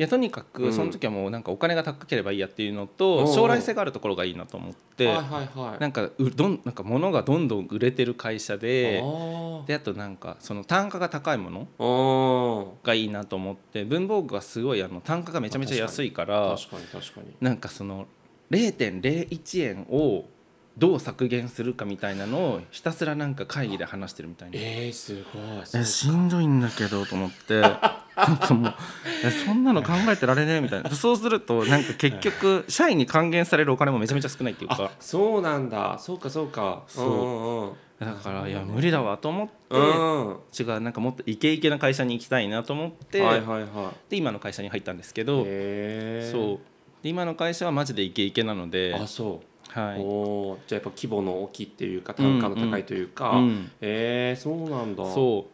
[0.00, 0.70] やとにかうん。
[0.70, 5.80] くその時はもうなんかお金が高ければいいやっていうのおとう将来性があるところがいいなと思ってはいはいはい。
[5.80, 17.34] なんかうどんなんか物がどんどん売れてる会社であであとなんかその単価が高いものがいいなと思って文房具がすごいあの単価がめちゃめちゃ安いからー確かに確かに。
[17.40, 18.06] なんかその
[18.50, 20.24] 0.01円を
[20.78, 24.56] どう削減するかみたいなのをひたすらなんか会議で話してるみたいな。
[24.58, 25.82] えー、すごい。
[25.82, 27.60] えしんどいんだけどと思って。
[28.20, 28.74] なんかもう
[29.24, 30.90] えそんなの考えてられねえみたいな。
[30.90, 35.98] そうするとなんか結局社員に還元されるお金もめちゃめちゃ少ないっていうあかそうなんだ。
[35.98, 36.82] そうかそうか。
[36.86, 37.08] そう。
[37.08, 39.48] うんうんだからいや無理だわと思っ
[40.54, 40.62] て。
[40.62, 44.10] 違うなんかもっとイケイケな会社に行きたいなと思って、はいはいはい。
[44.10, 46.58] で今の会社に入ったんですけど、へえそう。
[47.02, 48.94] で今の会社はマジでイケイケなので。
[48.94, 50.00] あそうはい。
[50.00, 55.04] おーじゃあやっぱ規模の大きいっていうか単価の高いというか、うんえー、そうなんだ。
[55.04, 55.50] そう。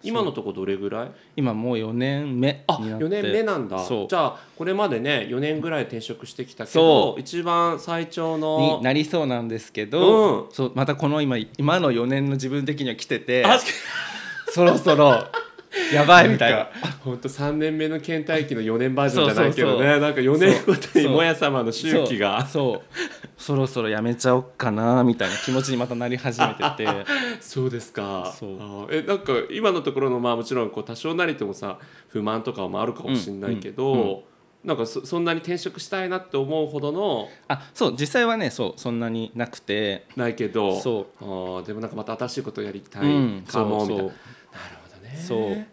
[0.00, 1.10] 今のとこどれぐらい？
[1.34, 3.04] 今もう4年目あになって。
[3.06, 3.80] 4年目なんだ。
[3.80, 4.06] そう。
[4.08, 10.52] じゃあこれまでね4年ぐらい転職してきたけそど一番最長のになりそうなんですけど、うん。
[10.52, 13.58] そうまたこの今今の4年の自分的には来ててあ
[14.50, 15.24] そろそろ
[15.92, 16.68] やばいみたいな。
[17.04, 22.46] 本当3年目の倦怠期の4年バージョンじゃないけどそうそうねなんか4年ごとにそうもや様の周期が。
[22.46, 23.02] そうそう。
[23.38, 26.88] そろそろやめちゃおっかなみたいな気持ちにまたなり始めてて。
[27.40, 28.34] そうですか。
[28.38, 28.94] そう。
[28.94, 31.78] えなんか今のところのまあもちろんこう多少なりともさ
[32.08, 34.18] 不満とかもあるかもしれないけど、うんうん
[34.64, 40.06] なんかそそんなに転職したいなって思うほどのあそう実際はねそうそんなになくて。
[40.16, 40.80] ないけど。
[40.80, 41.24] そう。
[41.24, 41.66] あー。
[41.66, 43.06] でもなんかまた新しいことをやりたい。
[43.06, 43.44] うん。
[43.46, 44.14] かもそうみたいな、そうなるほど
[45.12, 45.18] ね。
[45.26, 45.66] そう。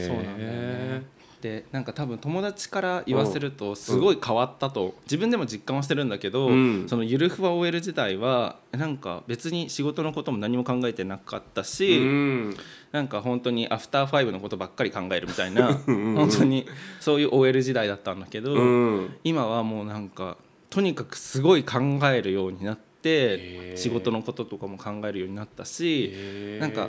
[0.00, 1.14] そうなんだよね。
[1.44, 6.88] でなんか多分友達から言わせるとすごい変わったと自分でも実感はしてるんだけど、うん。
[6.88, 12.56] そのゆるふわ OL 時代はなんか別に仕事のことも何も考えてなかったし、うん。
[12.92, 16.14] なんか本当にアフターファイブのことばっかり考えるみたいなんうん。
[16.14, 16.66] 本当に
[16.98, 19.16] そういう OL 時代だったんだけど、うん。
[19.22, 20.38] 今はもうなんか
[20.70, 23.78] とにかくすごい考えるようになってへー。
[23.78, 26.12] 仕事のこととかも考えるようになったし
[26.60, 26.88] なんか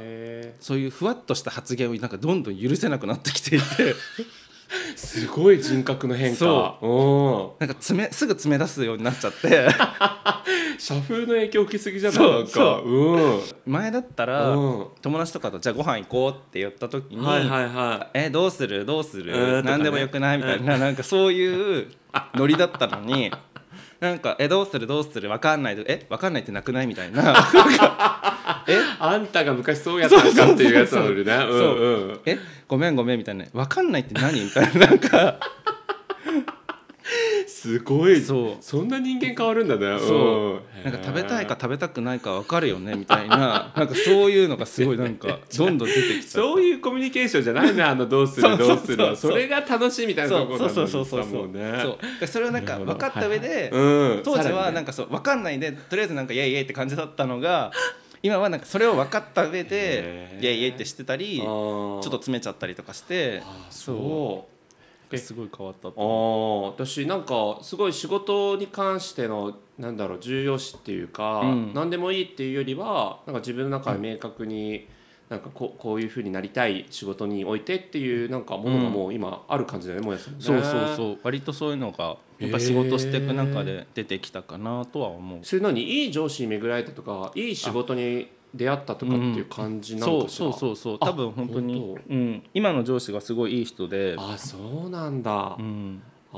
[0.59, 3.65] そういうふわっとした発言をなんかどんどん許せなくなってきていて。
[4.95, 6.37] すごい人格の変化。
[6.37, 7.63] そう。
[7.63, 7.67] ん。
[7.67, 9.67] なんか詰めすぐ詰め出すようになっちゃって。
[10.79, 12.19] 社風の影響受けすぎじゃない？
[12.19, 12.49] なんか。
[12.51, 12.89] そう。
[12.89, 13.41] うん。
[13.67, 14.87] 前だったらうん。
[15.03, 18.85] 友達とかと「じゃあご飯行こう」って言った時に「はいはいはえどうする？
[18.85, 19.61] どうする、うんとかね。
[19.77, 21.87] 何でもよくない?」みたいななんかそういう
[22.33, 23.31] ノリだったのに。
[24.05, 24.87] なんか「えどうする？
[24.87, 25.29] どうする？
[25.29, 27.35] わかんない」えわかんないってなくない?」みたいな。
[28.67, 28.73] え？
[28.73, 31.33] いあんたが昔そうやったんかっていうやつなのにね。
[32.25, 32.37] え？
[32.67, 34.87] ごめんごめんみたいな「わかんないって何?」みたいな。
[34.87, 35.35] なんか
[37.47, 38.19] すごい。
[38.21, 38.57] そう。
[38.61, 39.99] そんな人間変わるんだね。
[39.99, 40.83] そう。
[40.83, 43.73] なんか食べたいか食べたくないか分かるよねみたいな。
[43.75, 51.33] なんかそういうのがすごいなんか どんどん出てきちゃそういうコミュニケーションじゃないねあのどうする そうそうどうするそれが楽しいみたいなそうところそうなのにさそうそうそう。
[51.33, 51.79] もうね。
[51.81, 52.19] そう。
[52.19, 54.21] でそれをなんか分かった上で、うん。
[54.23, 57.71] 当時はなんかそう分かんないでとりあえずなんかイエイイエイって感じだったのが
[58.23, 63.41] 今はなんかそれを分かった上でイエイイエイってしてたりちょっと詰めちゃったりとかして。
[63.45, 64.51] あそう。
[64.51, 64.54] え
[65.15, 71.71] すごい変わったああ私なんかすごい仕事に関してのなんだろう重要視っていうか、うん。
[71.73, 74.87] 何でもいいっていうよりはなんか自分の中で明確に、
[75.27, 80.39] なんかこうこういうふうになりたい仕事においてっていうなんかものがもう今ある感じだよねもやさんね。
[80.39, 81.17] そうそうそう。
[81.23, 85.39] 割とそういうのがやっぱ仕事していく中で出てきたかなとは思う。
[85.43, 85.81] それ何？
[85.81, 90.97] いい上司に巡られたとかいい仕事に出会ったとかっていう感じなのかしら、そうそうそうそう。
[91.01, 96.01] あ多分本当に本うん、今の上司がすごいいい人で、あそうなんだ、うん、
[96.33, 96.37] あ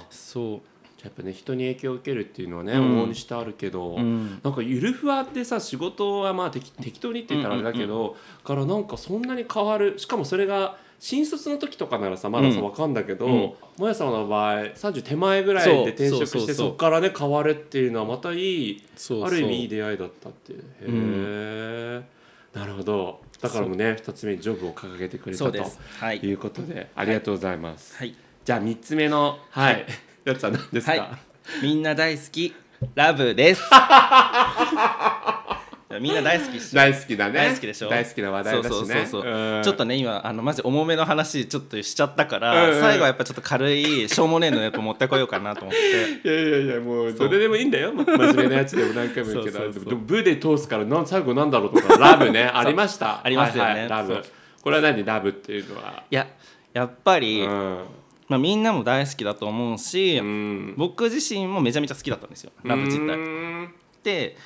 [0.00, 0.60] あそう。
[1.02, 2.78] やっぱね人に影響を受けるっていうのはね、うん。
[2.78, 4.40] 往々にしてあるけど、うん。
[4.42, 12.64] なんかゆるふわってさ仕事はまあ適適当にって言ったらあれだけど、からなんかそんなに変わるしかもそれが新卒の時とかならさまださうん。
[12.64, 13.52] わかんだけど、うん。
[13.76, 18.82] もやさんの場合30手前ぐらいで転職してそこからね変わるっていうのはまたいい
[19.22, 22.02] ある意味いい出会いだったってへえ、
[22.54, 23.20] なるほど。
[23.38, 25.58] だからもうね2つ目にジョブを掲げてくれたと
[26.14, 26.32] い。
[26.32, 28.14] うことでありがとうございます、はい。
[28.42, 29.84] じゃあ3つ目のはい。
[30.24, 31.18] やつは何ですか、は
[31.60, 31.66] い。
[31.66, 32.54] みんな大好き
[32.94, 33.62] ラブです
[36.00, 37.32] みんな大好き大好きだね。
[37.32, 37.88] 大好きでしょ。
[37.88, 38.70] 大好きな話題だしね。
[38.70, 39.32] そうそうそうそう。
[39.32, 39.62] うん。
[39.62, 42.80] ちょっとね今あのマジ重めの話ちょっとしちゃったから、うんうん。
[42.80, 46.28] 最後はやっぱちょっと軽いしょうもねえのやっぱ持ってこようかなと思って。
[46.28, 47.92] いやいやいやもうどれでもいいんだよ。
[47.92, 52.50] ま 真面目なやつでも何回も言うけどでもブで通すからなん最後なんだろうとか ラブね。
[52.52, 53.20] ありました。
[53.24, 53.70] ありますよね。
[53.70, 53.88] はいはい。
[53.88, 54.24] ラブ。
[54.62, 56.02] これは何ラブっていうのは？
[56.10, 56.26] いや
[56.72, 57.78] やっぱり、うん。
[58.26, 60.74] まあ、みんなも大好きだと思うし、うん。
[60.78, 62.52] 僕自身もめちゃめちゃ好きだったんですよ。
[62.62, 63.16] ラブ自う体。
[63.18, 63.74] ん。
[64.02, 64.36] で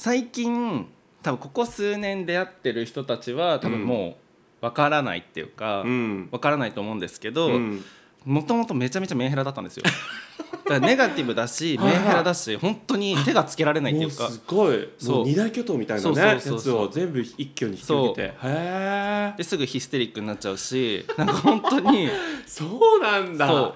[0.00, 0.86] 最近
[1.22, 4.16] 多分ここ数年出会ってる人たちは多分も
[4.62, 6.28] うわからないっていうかうん。
[6.32, 7.84] わからないと思うんですけどうん。
[8.24, 9.84] もともとめちゃめちゃメンヘラだったんですよ。
[10.64, 14.30] だからネガティブだしメンヘラだし本当に手がつけられないっていうか。
[14.30, 14.88] すごい。
[14.96, 15.24] そう。
[15.26, 18.22] 二大巨頭みたいなねやつを全部一挙に引き受けて。
[18.22, 22.08] へえですぐヒステリックになっちゃうしなんか本当に
[22.48, 23.46] そうなんだ。
[23.46, 23.72] やっ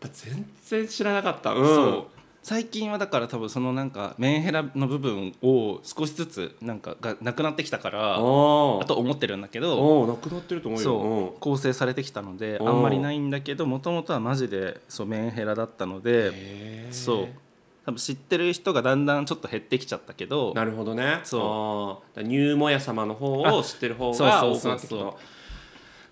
[0.00, 1.52] ぱ全然知らなかった。
[1.52, 1.66] うん。
[1.66, 2.15] そう
[2.46, 11.34] 最近はだから多分そのなんかメンヘラの部分を少しずつなんかがなくなってきたからあと思ってるんだけどなくなってると思うよ。
[11.40, 17.28] 構成されてきたのでうんあんまりないんだけどもともとはマジでそうメンヘラだったのうんでそう。
[17.84, 21.22] 多分知ってる人がだんだんちょっと減ってきちゃったけどなるほどね。
[21.24, 22.22] そう。
[22.22, 25.14] ニューモヤ様の方を知ってる方が多くなってきた。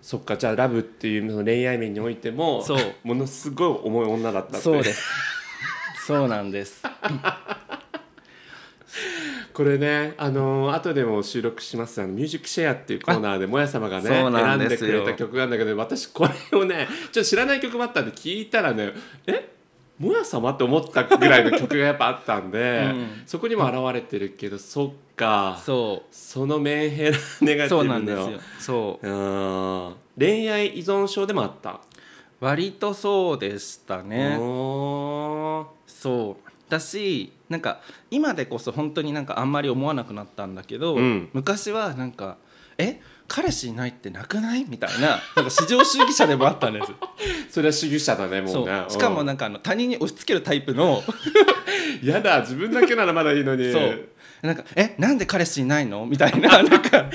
[0.01, 2.79] そっかじゃあラブっていうのの恋愛面においてもそう。
[3.07, 4.57] ものすごい重い女だったって。
[4.57, 5.34] そうです
[6.05, 6.83] そうなんです。
[9.51, 11.99] これねあのー後でも収録します。
[11.99, 18.91] あのミュージックシェアっていうコーナーでもや様がね選んんでくれた曲があるんだけど私これをねちょっと知らない曲もあったんで聞いたらね
[19.25, 19.49] え
[19.97, 23.23] もや様って思ったぐらいの曲がやっぱあったんで、うん。
[23.25, 25.59] そこにも現れてるけどそっか。
[25.65, 28.39] そそのメンヘラネガティブうそうのなんですよ。
[28.59, 29.09] そう。
[29.09, 31.81] うん恋愛依存症でもあった、
[32.39, 34.35] 割とそうでしたね。
[34.37, 35.71] そ
[36.41, 36.69] う。
[36.69, 41.29] だしなんか今でこそ本当になんかあんまり思わなくなったんだけど、うん。
[41.33, 42.37] 昔はなんか
[42.77, 42.99] 「え？
[43.27, 46.87] 彼氏いないってなくない?」みたいななんか至上主義者でもあったんです。
[47.49, 48.65] それは主義者だねもそう。
[48.65, 51.03] ねうしかもなんかあの他人に押し付けるタイプの。
[52.03, 53.71] やだ自分だけならまだいいのに。
[53.71, 54.09] そう。
[54.41, 57.05] なんか「えなんで彼氏いないの?」みたいな なんか。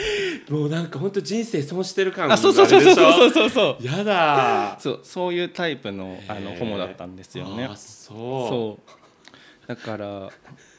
[0.49, 3.87] もうなんか本当人生損してる感あそうそうそうそうそううそうそう。
[3.87, 4.77] やだ。
[4.81, 7.69] そうそういうタイプのあのホモだったんですよね。
[7.71, 8.17] あそう。
[8.17, 9.69] そう。
[9.69, 10.29] だから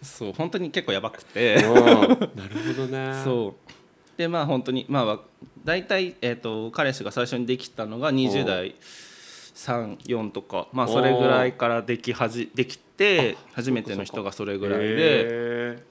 [0.02, 1.56] そう本当に結構やばくて。
[1.56, 1.64] うん。
[1.74, 2.20] なる
[2.76, 3.22] ほどね。
[3.24, 3.72] そう
[4.22, 5.20] でまあ本当にまあわ
[5.66, 8.76] 大体、えー、と彼氏が最初にできたのが20代
[9.56, 15.84] 34とかまあそれぐらいからできはじできて初めての人がそれぐらいでへ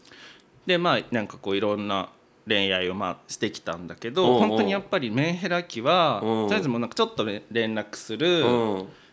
[0.65, 2.11] でまあなんかこういろんな
[2.47, 6.47] 恋愛をまあしてきたんだけど本当にやっぱりメンヘラ期はうん。
[6.47, 8.45] とりあえずもうなんかちょっとれ連絡する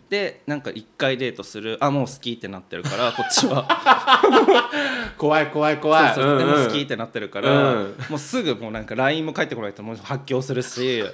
[0.10, 3.67] でなんか1回デートするあもう好きってなってるから こっちは。
[5.17, 6.13] 怖い怖い怖い。
[6.13, 6.50] そうそうでんん。
[6.52, 7.96] も好きってなってるから、うん。
[8.10, 11.04] もうすぐもうなんか LINE も返ってこないともう発狂するし。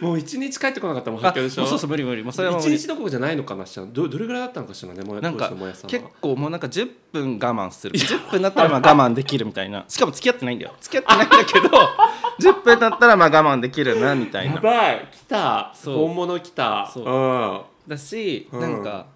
[0.00, 1.62] もう一日帰ってこなかったらもうあ発狂でしょ？
[1.62, 2.22] もうそうそう無理無理。
[2.24, 3.92] もうそれは一日どころじゃないのかなしちゃん。
[3.92, 5.52] どどれぐらいだったのかしらねもやなんか
[5.86, 7.96] 結構もうなんか10分我慢する。
[7.98, 9.84] 10分だったらまあ我慢できるみたいな。
[9.88, 10.72] しかも付き合ってないんだよ。
[10.80, 11.68] 付き合ってないんだけど
[12.40, 15.08] 10分だったらまあ我慢できるなみたいやなばい。
[15.12, 15.72] 来た。
[15.84, 16.90] 本物来た。
[16.92, 17.04] そう。
[17.04, 18.60] うんだし、うん。
[18.60, 19.06] なんか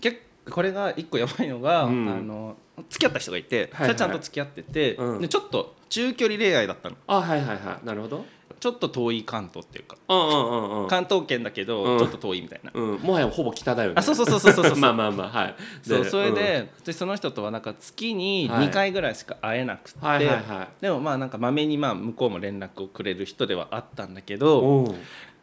[0.00, 0.16] 結
[0.46, 2.08] 構これが一個やばいのが、うん。
[2.08, 2.56] あの
[2.88, 5.20] 付き合った人がいて、はいはいちゃんと付き合ってて、うん。
[5.20, 6.96] でちょっと中距離恋愛だったの。
[7.06, 7.86] あはいはいはい。
[7.86, 8.24] なるほど。
[8.58, 9.96] ちょっと遠い関東っていうか。
[10.08, 10.88] うんうんうんうん。
[10.88, 11.98] 関東圏だけど、うん。
[11.98, 12.98] ちょっと遠いみたいな、うん。
[12.98, 13.94] もはやほぼ北だよね。
[13.96, 14.76] あそうそうそうそうそうそう。
[14.80, 15.54] まあまあまあはい。
[15.82, 18.68] そうそれで、私その人とはなんか月にはい。
[18.68, 20.68] 2回ぐらいしか会えなくて、うんはいはいはい。
[20.82, 24.94] でもまあなんかまめにまあ向こうも連絡をくれる人ではあったんだけど、うん。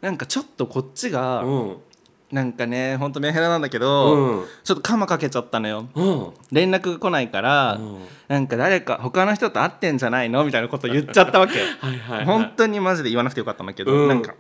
[0.02, 1.78] なんかちょっとこっちが、うん
[2.32, 4.46] なんかねほんとメンヘラなんだけど、うん。
[4.64, 5.88] ちょっとカマかけちゃったのよ。
[5.96, 6.34] うん。
[6.52, 7.98] 連絡が来ないから、うん。
[8.28, 10.44] なんか誰か他の人と会ってんじゃないの？
[10.44, 12.26] みたいなこと言っちゃったわけ はいはいはい。
[12.26, 14.08] 本当にマジで言わなくてよかったんだけど、うん。
[14.10, 14.36] なんか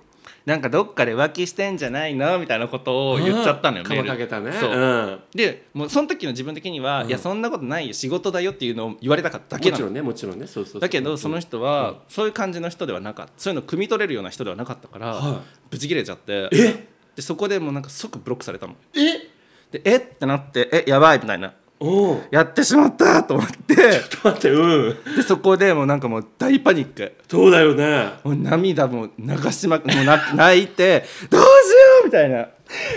[0.45, 2.39] なんかどっかで浮気してんじゃないの？
[2.39, 3.89] みたいなことを言っちゃったのよ、うん。
[3.89, 4.09] メール。
[4.09, 4.51] かけたね。
[4.51, 4.71] そう。
[4.71, 5.19] うん。
[5.33, 7.07] でもうその時の自分的には、うん。
[7.07, 9.85] いやそんなことないよ仕事だよっていうのを言われたかっただけなの。
[9.85, 10.45] もちろんねもちろんね。
[10.45, 10.81] そうそうそう。
[10.81, 13.31] だけどその人は、うんそういう感じの人ではなかった。
[13.37, 16.49] そういうの汲み取れるような人ではなかったから、はブチ切れちゃって。
[16.51, 16.96] え？
[17.17, 19.27] でそこでもうなんか即ブロックされたのえ？
[19.71, 19.95] でえ？
[19.97, 21.53] ってなってえやばいみたいな。
[21.79, 23.75] うんやってしまったと思って。
[24.23, 25.15] 待ってうん。
[25.15, 27.15] でそこでもうなんかもう大パニック。
[27.27, 28.13] そうだよね。
[28.23, 31.47] もう涙も流しまくもうな泣いてどうしよ
[31.96, 32.47] うみたいな。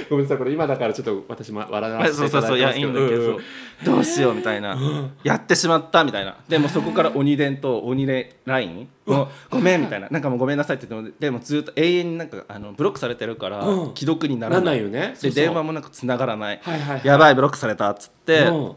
[0.08, 3.38] ごめんなさいこれ今だからちょっと私も笑わせてそうそうそういやいいんだけど、
[3.84, 4.76] どうしようみたいな、
[5.22, 6.36] やってしまったみたいな。
[6.48, 8.88] でもそこから鬼伝と鬼伝ライン？
[9.06, 10.08] もうごめんみたいな。
[10.08, 13.94] なんかもうごめんなさいって言ってもでもずっと永遠になんかあのブロックされてるからうん。
[13.94, 14.80] 既読にならない。
[14.80, 15.14] よね。
[15.20, 16.60] で電話もなんか繋がらない。
[17.04, 18.46] やばいブロックされたっつって。
[18.46, 18.74] うん。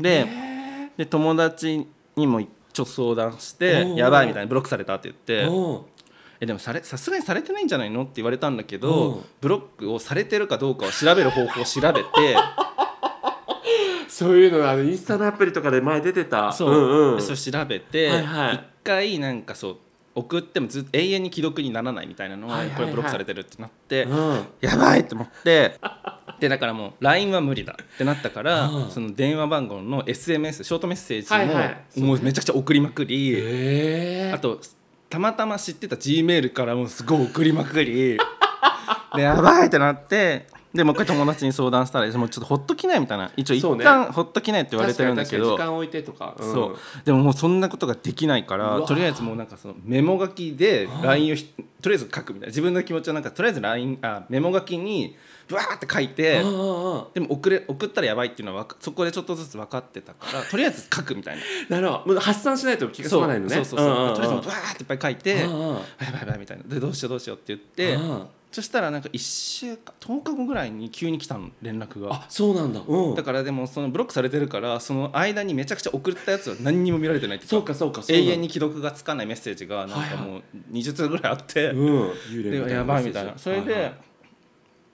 [0.00, 0.26] で
[0.96, 3.96] で友達にもちょっと相談してうん。
[3.96, 5.44] やばいみたいなブロックされたって言って。
[5.44, 5.80] うん
[6.40, 8.02] えでもされさすがにされてないんじゃないの？
[8.02, 8.82] って言われたんだけうん。
[8.82, 12.36] どブロックをされてるかどうかを調べる方法を調べて。
[14.08, 16.52] そういうのあのインスタのアプリとかで前出てた。
[16.52, 17.16] そう、んうん。
[17.16, 18.64] でそれ調べて一、はいはい。
[18.84, 19.76] 回なんかそう
[20.14, 22.76] 送ってもずっと永遠に既読にならないみたいなのをはいはいはい。
[22.76, 24.44] これブロックされてるってなって、うん。
[24.60, 25.78] やばいって思って。
[26.40, 28.90] でだからもう LINE は無理だってなったから、うん。
[28.90, 32.00] その電話番号の SMS ショートメッセージも、はいはい。
[32.00, 34.60] もうめちゃくちゃ送りまくり、えあと
[35.10, 38.16] たまたま知ってた G メールからもすごい送りまくり。
[39.16, 43.32] でやばいってなってでもう一回友達に相談したらもうちょっとほっときないみたいな。
[43.36, 43.84] 一応一そうね。
[43.84, 45.56] 旦ほっときないって言われてるんだけど。
[45.56, 46.42] 時間置いてとか、ん。
[46.42, 46.76] そう。
[47.04, 48.86] でももうそんなことができないかうらわ。
[48.86, 51.52] とりあえずもうなんかそのメモ書きで LINE をひ
[51.82, 52.46] とりあえず書くみたいな。
[52.48, 55.16] 自分の気持ちをなんかとりあえず LINE あメモ書きに
[55.48, 61.36] ブワーって書いてでも送れ送ったらやばいっていうのはそこでちょっとずつ分かってたからとりあえず書くみたい
[61.68, 61.78] な。
[61.78, 62.14] なるほど。
[62.14, 63.56] もう発散しないと気が済まないのね。
[63.56, 66.62] そうそうそうとりあえずブワーっていっぱい書いて、やばいやばいみたいな。
[66.62, 72.12] でどうしようどうしようって言って、うんそしたらなんか1週間10日後ぐらいに急に来たの連絡が。
[72.12, 72.80] あそうなんだ。
[72.86, 73.14] うん。
[73.14, 82.10] だからでもそのブロックされてるからその間にめちゃくちゃ送ったやつは何にも見られてないっていうそうかそうかそうなんだ永遠に既読がつかないメッセージがなんかもう20通ぐらいあって、うん。
[82.30, 83.34] 幽霊みたでやばいみたいな。
[83.36, 83.82] それで、はい。
[83.82, 83.94] はい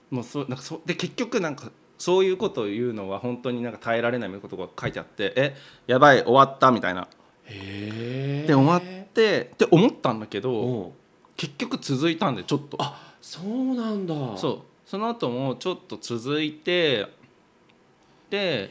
[0.09, 5.55] もうそうなんかそで結局なんかそういうことを言うのは本当になんか耐えられないことが書いてあってえ
[5.87, 7.07] やばい終わったみたいな。
[7.43, 10.91] へえで終わってって思ったんだけどうん。
[11.35, 12.77] 結局続いたんでちょっと。
[12.79, 14.37] あそうなんだ。
[14.37, 14.59] そう。
[14.85, 17.07] その後もちょっと続いて
[18.29, 18.69] で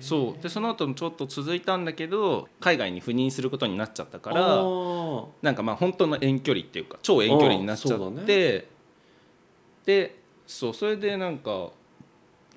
[0.00, 0.42] そう。
[0.42, 5.26] でその後もちょっと続いたんだけど海外に赴任することになっちゃったかあらー。
[5.42, 8.66] なんかまあ本当の遠距離っていうか超遠距離になっちゃって、
[9.86, 11.70] でそうそれでなんか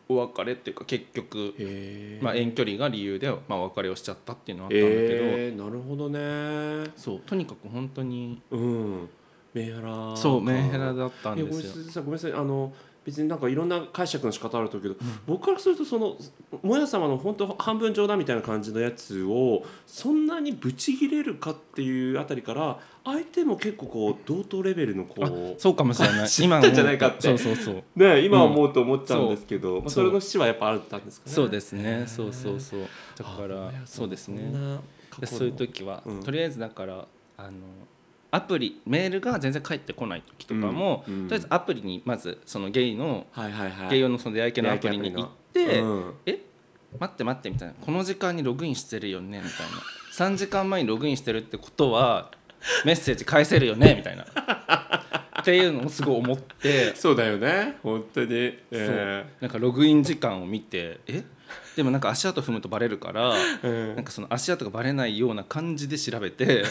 [0.09, 6.91] お別れっていうか結局、まあ、遠距離が理由で、まあ、お別れをしちゃったっていうのはあったんだけど、えーなるほどね。
[6.95, 9.09] そうとにかく本当にうん
[9.55, 11.85] メンヘラそうかメンヘラだったんいやごめんですよ。
[11.85, 12.33] なさいごめんなさい。
[12.33, 12.73] あの
[13.05, 16.17] 別になんかいろんな解釈の仕方あると思うけど、僕からするとその
[16.63, 26.27] もや様の本当半分冗談みたいな感じのやつをそんなにブチギレるかっていうあたりから相手も結構こう同等レベルのこあうそうかもしれない。
[26.27, 27.21] 知ったんじゃないかって。
[27.21, 27.83] そうそうそう。
[27.95, 29.89] ね今思うと思っちゃうんですけど、まあ、そう。
[29.91, 31.31] それの節はやっぱあったんですかね。
[31.31, 32.03] そうですね。
[32.07, 32.79] そうそうそう。
[33.15, 34.51] だからあそうですね。
[35.25, 36.23] そういう時は、うん。
[36.23, 37.51] とりあえずだからあの
[38.35, 41.27] アプリメールが全然返ってこない時とかも、うんうん。
[41.27, 43.89] とりあえずアプリにまずそのゲイの、はいはいはい。
[43.91, 46.39] ゲイ用のその出会い系のアプリに行って、うんえ
[46.99, 47.73] 待って待ってみたいな。
[47.79, 50.31] この時間にログインしてるよねみたいな。
[50.33, 52.31] 3時間前にログインしてるってことは
[52.83, 54.25] メッセージ返せるよねみたいな。
[55.41, 56.93] っていうのをすごい思って。
[56.95, 57.77] そうだよね。
[57.83, 59.41] 本当に、えそう。
[59.41, 61.23] なんかログイン時間を見てえ？
[61.77, 63.95] でもなんか足跡踏むとバレるからーうん。
[63.95, 66.63] なんかその足跡がバレないような感じで調べて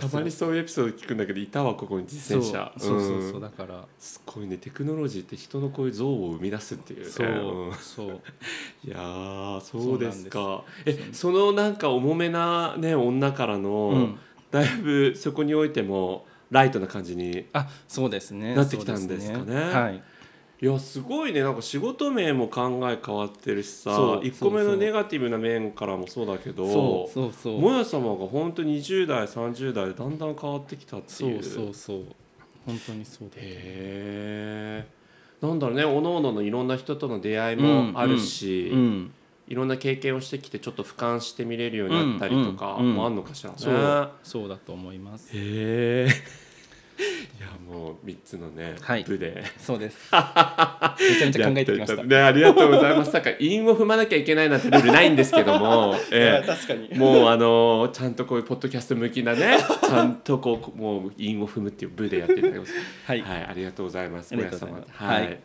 [0.00, 3.40] たまにそういうエピソード聞くんだけどいたわここに実践者そうそうそううん。
[3.40, 3.84] だから。
[3.98, 7.10] すごいねテクノロジーって人のこういう像を生み出すっていうね。
[7.10, 7.74] そううん。
[7.74, 8.20] そう。
[8.84, 10.64] いやーそうですか。
[10.86, 14.18] えそのなんか重めなね女からの、うん。
[14.50, 18.54] だいぶそこにおいてもライトな感じにあそうですね。
[18.54, 19.54] なってきたんですかね。
[19.54, 20.02] はい
[20.62, 21.42] いやすごいね。
[21.42, 23.96] なんか仕事面も考え変わってるしさ。
[23.96, 24.70] そう1個目そうそう。
[24.74, 27.60] のネガティブな面からもそうだけどそうそうそう。
[27.60, 31.40] もや様が本当に20代30代でだんだん変わってきたってそいう。
[31.40, 32.04] うそうそう。
[32.64, 34.86] 本当にそうでへ
[35.42, 35.84] えんだろうね。
[35.84, 39.12] おのおののいろんな人との出会いもあるし、うん
[39.48, 42.86] いろんな経験をしてきてちょっと俯瞰して見れるようになったりとかうん。
[42.86, 43.56] うんもあんのかしらね。
[43.58, 46.08] そうそうだと思いますへえ
[47.42, 49.02] いやもう3つのね、はい。
[49.02, 49.42] 部で。
[49.58, 49.98] そうです。
[50.14, 52.04] めちゃめちゃ考えてきました。
[52.04, 53.12] ねありがとうございます。
[53.12, 56.46] なんか韻を踏まなきゃいけないなんてルールないんですけども、 ええ。
[56.46, 56.96] 確かに。
[56.96, 62.72] もうあのちゃんとこういうポッドキャスト向きなね ちゃんとこうもう韻を踏むっていう部でやっていただきます。
[63.06, 63.20] はい。
[63.22, 64.32] はい、ありがとうございます。
[64.32, 64.84] ありがとうございます。
[64.84, 65.12] もや様。
[65.12, 65.24] はい。
[65.24, 65.38] はい。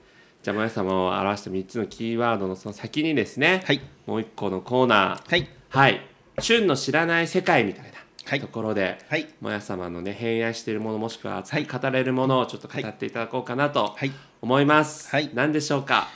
[0.43, 3.81] じゃあもや様を表した3つのキーワードのその先にですね、はい。
[4.05, 5.49] もう一個のコーナー、はい。
[5.69, 6.01] はい、
[6.39, 7.93] 旬の知らない世界みたいはな。
[7.93, 7.96] い
[8.39, 14.11] ところで、はいもや様のね偏愛しているものもしくは熱く語れるものをちょっと語っていただこうかなとはい
[14.41, 15.09] 思います。
[15.09, 16.07] はい何でしょうか？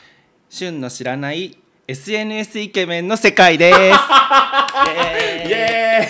[0.49, 1.57] 旬の知らない
[1.87, 6.07] SNS イケメンの世界ですイエイーイエーイ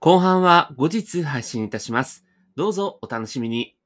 [0.00, 2.24] 後半は後日配信いたします。
[2.56, 3.76] どうぞお楽しみに。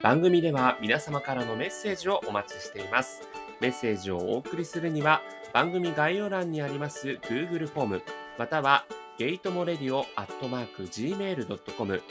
[0.00, 3.22] 番組では皆様からのメッセージをお待ちしています。
[3.62, 5.22] メッセージをお送りするには
[5.54, 8.02] 番組概要欄にあります Google フォーム
[8.36, 8.84] または
[9.18, 12.02] ゲートモレディオアットマーク Gmail.com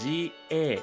[0.00, 0.82] G-A-Y-T-O-M-O-R-A-D-I-O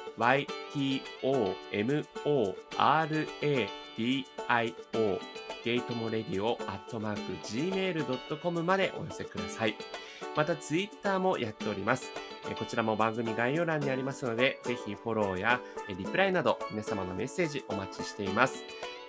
[5.63, 9.75] ゲートモレディオアットマーク Gmail.com までお寄せください。
[10.35, 12.11] またツイッターもやっております。
[12.57, 15.59] こちらも番組概要欄にありますので、ぜひフォローや
[15.89, 18.63] リプライなど皆様のメッセージお待ちしています。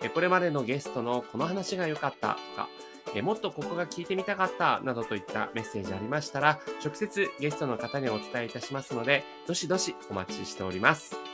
[0.08, 2.68] これまでのゲストのこの話が良かったとか、
[3.14, 11.31] えもっとここが聞いてみたかったなどといったメッセージありましたら、直接ゲストの方にお伝えいたしますので、どしどしお待ちしております。